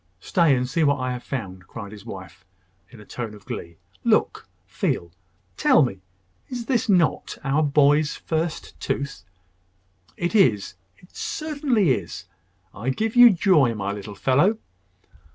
[0.19, 2.43] Stay, and see what I have found!" cried his wife,
[2.89, 3.77] in a tone of glee.
[4.03, 4.49] "Look!
[4.65, 5.11] Feel!
[5.57, 5.99] Tell me
[6.49, 9.23] is not this our boy's first tooth?"
[10.17, 12.25] "It is it certainly is.
[12.73, 14.57] I give you joy, my little fellow!"